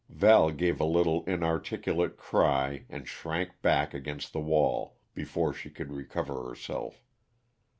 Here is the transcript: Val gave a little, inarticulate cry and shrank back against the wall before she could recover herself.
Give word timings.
Val 0.09 0.49
gave 0.49 0.79
a 0.81 0.83
little, 0.83 1.23
inarticulate 1.25 2.17
cry 2.17 2.85
and 2.89 3.07
shrank 3.07 3.51
back 3.61 3.93
against 3.93 4.33
the 4.33 4.39
wall 4.39 4.97
before 5.13 5.53
she 5.53 5.69
could 5.69 5.91
recover 5.91 6.49
herself. 6.49 7.03